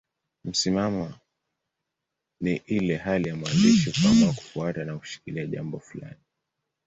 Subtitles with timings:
[0.45, 1.13] Msimamo
[2.41, 6.19] ni ile hali ya mwandishi kuamua kufuata na kushikilia jambo fulani.